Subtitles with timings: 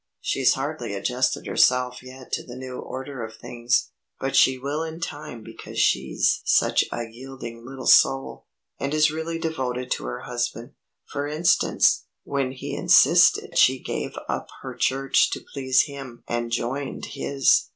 [0.19, 4.99] "She's hardly adjusted herself yet to the new order of things, but she will in
[4.99, 8.47] time because she's such a yielding little soul,
[8.79, 10.71] and is really devoted to her husband.
[11.05, 17.05] For instance, when he insisted she gave up her church to please him and joined
[17.11, 17.69] his.